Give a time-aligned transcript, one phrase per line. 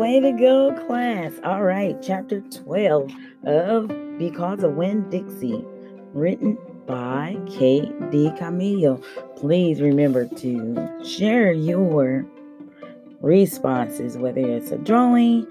[0.00, 1.34] Way to go, class.
[1.44, 3.12] All right, chapter 12
[3.44, 5.62] of Because of Winn-Dixie,
[6.14, 9.04] written by Kate DiCamillo.
[9.36, 12.24] Please remember to share your
[13.20, 15.44] responses, whether it's a drawing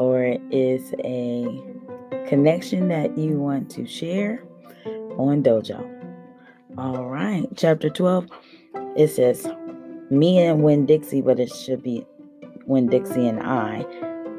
[0.00, 4.42] or it's a connection that you want to share
[5.16, 5.80] on Dojo.
[6.76, 8.26] All right, chapter 12,
[8.96, 9.46] it says,
[10.10, 12.04] Me and Winn-Dixie, but it should be
[12.66, 13.84] Winn-Dixie and I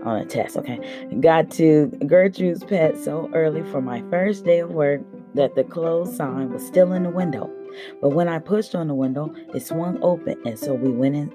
[0.03, 0.57] on a test.
[0.57, 0.79] Okay.
[1.19, 5.01] Got to Gertrude's pet so early for my first day of work
[5.33, 7.49] that the closed sign was still in the window.
[8.01, 11.33] But when I pushed on the window, it swung open, and so we went in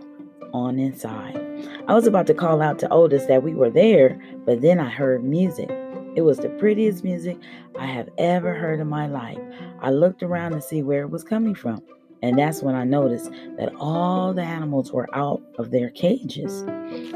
[0.52, 1.36] on inside.
[1.88, 4.88] I was about to call out to Otis that we were there, but then I
[4.88, 5.68] heard music.
[6.14, 7.36] It was the prettiest music
[7.78, 9.38] I have ever heard in my life.
[9.80, 11.82] I looked around to see where it was coming from.
[12.22, 16.64] And that's when I noticed that all the animals were out of their cages.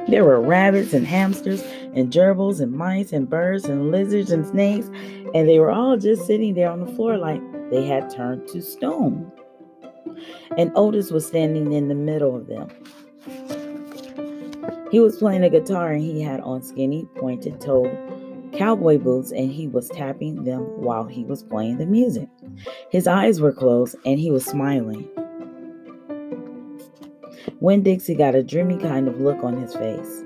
[0.08, 1.62] There were rabbits and hamsters
[1.94, 4.86] and gerbils and mice and birds and lizards and snakes,
[5.34, 8.62] and they were all just sitting there on the floor like they had turned to
[8.62, 9.30] stone.
[10.56, 12.68] And Otis was standing in the middle of them.
[14.90, 17.90] He was playing a guitar and he had on skinny, pointed toed
[18.52, 22.28] cowboy boots and he was tapping them while he was playing the music.
[22.90, 25.08] His eyes were closed and he was smiling.
[27.60, 30.24] Winn-Dixie got a dreamy kind of look on his face.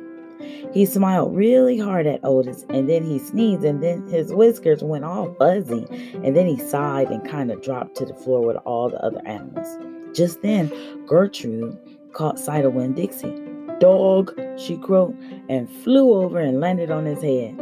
[0.72, 5.04] He smiled really hard at Otis and then he sneezed and then his whiskers went
[5.04, 5.86] all fuzzy
[6.22, 9.20] and then he sighed and kind of dropped to the floor with all the other
[9.26, 9.68] animals.
[10.14, 10.70] Just then,
[11.06, 11.78] Gertrude
[12.12, 13.42] caught sight of Winn-Dixie.
[13.80, 17.54] Dog, she croaked and flew over and landed on his head.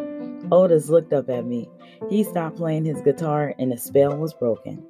[0.53, 1.69] Otis looked up at me.
[2.11, 4.85] He stopped playing his guitar and the spell was broken.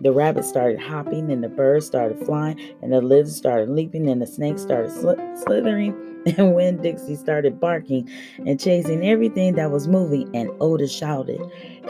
[0.00, 4.20] The rabbit started hopping and the birds started flying and the lizard started leaping and
[4.20, 8.08] the snake started sl- slithering and Winn-Dixie started barking
[8.46, 11.40] and chasing everything that was moving and Otis shouted,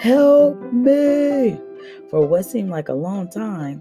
[0.00, 1.58] Help me!
[2.10, 3.80] For what seemed like a long time,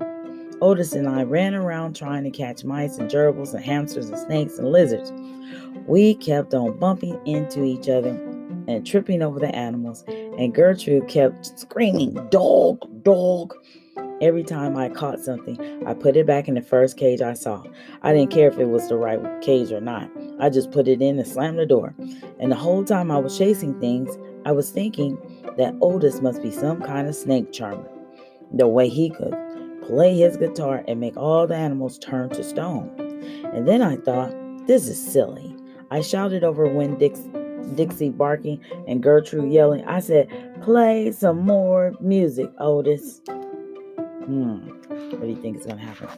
[0.62, 4.60] Otis and I ran around trying to catch mice and gerbils and hamsters and snakes
[4.60, 5.12] and lizards.
[5.88, 8.29] We kept on bumping into each other
[8.70, 13.56] and tripping over the animals, and Gertrude kept screaming, Dog, dog.
[14.22, 17.64] Every time I caught something, I put it back in the first cage I saw.
[18.02, 20.10] I didn't care if it was the right cage or not.
[20.42, 21.96] I just put it in and slammed the door.
[22.38, 25.18] And the whole time I was chasing things, I was thinking
[25.58, 27.90] that Otis must be some kind of snake charmer.
[28.54, 29.36] The way he could
[29.84, 32.92] play his guitar and make all the animals turn to stone.
[33.54, 34.34] And then I thought,
[34.68, 35.56] this is silly.
[35.92, 37.22] I shouted over when Dix
[37.76, 39.86] Dixie barking and Gertrude yelling.
[39.86, 40.28] I said,
[40.62, 43.22] Play some more music, Otis.
[43.28, 46.10] Hmm, what do you think is going to happen?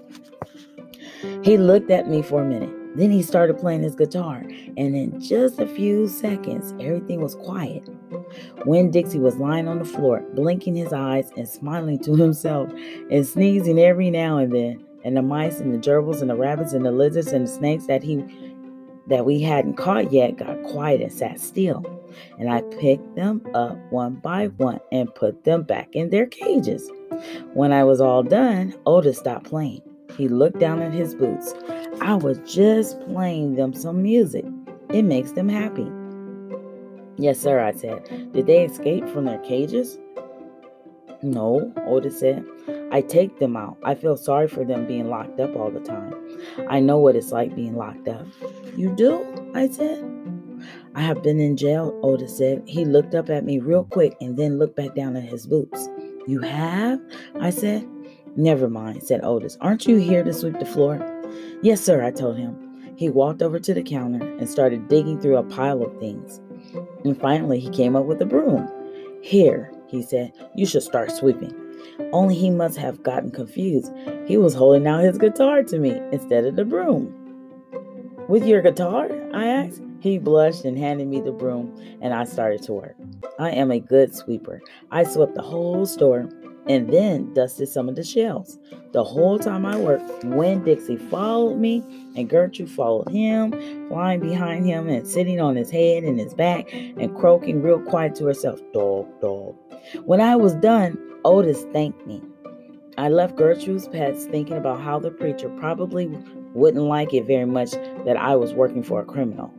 [1.44, 2.74] He looked at me for a minute.
[2.96, 7.88] Then he started playing his guitar, and in just a few seconds, everything was quiet.
[8.66, 12.70] Winn-Dixie was lying on the floor, blinking his eyes and smiling to himself
[13.10, 14.86] and sneezing every now and then.
[15.04, 17.88] And the mice and the gerbils and the rabbits and the lizards and the snakes
[17.88, 18.24] that he
[19.12, 21.86] that we hadn't caught yet got quiet and sat still.
[22.40, 26.90] And I picked them up one by one and put them back in their cages.
[27.54, 29.82] When I was all done, Otis stopped playing.
[30.18, 31.54] He looked down at his boots.
[32.02, 34.46] I was just playing them some music.
[34.90, 35.90] It makes them happy.
[37.18, 38.32] Yes, sir, I said.
[38.34, 40.00] Did they escape from their cages?
[41.22, 42.46] No, Otis said.
[42.92, 43.78] I take them out.
[43.84, 46.16] I feel sorry for them being locked up all the time.
[46.70, 48.26] I know what it's like being locked up.
[48.76, 49.52] You do?
[49.54, 50.08] I said.
[50.96, 52.64] I have been in jail, Otis said.
[52.66, 55.90] He looked up at me real quick and then looked back down at his boots.
[56.28, 57.00] You have?
[57.40, 57.88] I said.
[58.36, 59.58] Never mind, said Otis.
[59.60, 61.00] Aren't you here to sweep the floor?
[61.62, 62.94] Yes, sir, I told him.
[62.96, 66.40] He walked over to the counter and started digging through a pile of things.
[67.04, 68.70] And finally, he came up with a broom.
[69.22, 71.54] Here, he said, you should start sweeping.
[72.14, 73.92] Only he must have gotten confused.
[74.28, 77.21] He was holding out his guitar to me instead of the broom.
[78.32, 79.10] With your guitar?
[79.34, 79.82] I asked.
[80.00, 82.96] He blushed and handed me the broom, and I started to work.
[83.38, 84.62] I am a good sweeper.
[84.90, 86.30] I swept the whole store
[86.66, 88.58] and then dusted some of the shelves.
[88.94, 91.84] The whole time I worked, Winn-Dixie followed me,
[92.16, 93.52] and Gertrude followed him,
[93.90, 98.16] flying behind him and sitting on his head and his back and croaking real quiet
[98.16, 99.58] to herself, dog, dog.
[100.06, 102.22] When I was done, Otis thanked me.
[103.02, 106.06] I left Gertrude's pets thinking about how the preacher probably
[106.54, 107.72] wouldn't like it very much
[108.06, 109.52] that I was working for a criminal.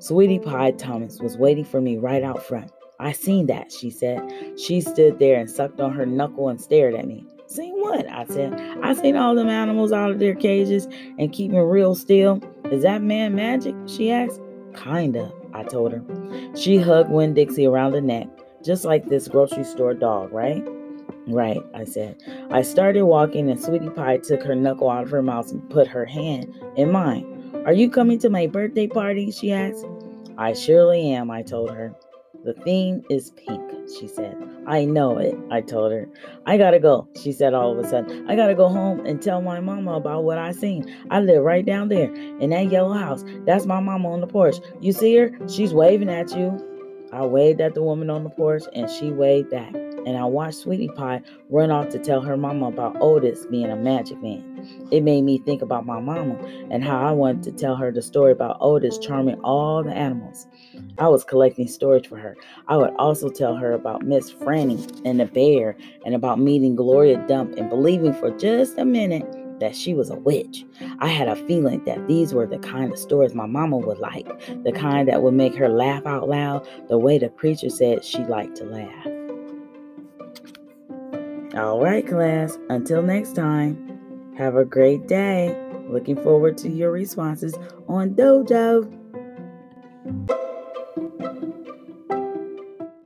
[0.00, 2.72] Sweetie Pie Thomas was waiting for me right out front.
[2.98, 4.58] I seen that, she said.
[4.58, 7.24] She stood there and sucked on her knuckle and stared at me.
[7.46, 8.08] Seen what?
[8.10, 8.52] I said.
[8.82, 10.88] I seen all them animals out of their cages
[11.20, 12.42] and keeping real still.
[12.72, 13.76] Is that man magic?
[13.86, 14.40] She asked.
[14.74, 15.30] Kinda.
[15.54, 16.02] I told her.
[16.56, 18.26] She hugged Winn Dixie around the neck,
[18.64, 20.66] just like this grocery store dog, right?
[21.28, 22.20] Right, I said.
[22.50, 25.86] I started walking, and Sweetie Pie took her knuckle out of her mouth and put
[25.86, 27.62] her hand in mine.
[27.64, 29.30] Are you coming to my birthday party?
[29.30, 29.86] she asked.
[30.36, 31.94] I surely am, I told her.
[32.44, 33.62] The theme is pink,
[33.96, 34.36] she said.
[34.66, 36.08] I know it, I told her.
[36.44, 38.28] I gotta go, she said all of a sudden.
[38.28, 40.92] I gotta go home and tell my mama about what I seen.
[41.12, 43.24] I live right down there in that yellow house.
[43.46, 44.56] That's my mama on the porch.
[44.80, 45.30] You see her?
[45.48, 46.58] She's waving at you.
[47.12, 49.72] I waved at the woman on the porch and she waved back
[50.06, 53.76] and I watched Sweetie Pie run off to tell her mama about Otis being a
[53.76, 54.88] magic man.
[54.90, 56.36] It made me think about my mama
[56.70, 60.46] and how I wanted to tell her the story about Otis charming all the animals.
[60.98, 62.36] I was collecting storage for her.
[62.68, 67.24] I would also tell her about Miss Franny and the bear and about meeting Gloria
[67.26, 69.26] Dump and believing for just a minute
[69.62, 70.64] that she was a witch.
[70.98, 74.26] I had a feeling that these were the kind of stories my mama would like,
[74.64, 78.24] the kind that would make her laugh out loud the way the preacher said she
[78.24, 79.11] liked to laugh.
[81.54, 82.58] All right, class.
[82.70, 85.54] Until next time, have a great day.
[85.86, 87.54] Looking forward to your responses
[87.88, 89.01] on Dojo.